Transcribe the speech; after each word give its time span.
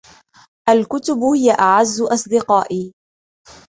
الكتب 0.69 1.17
هي 1.17 1.51
أعز 1.59 2.01
أصدقائي. 2.01 2.93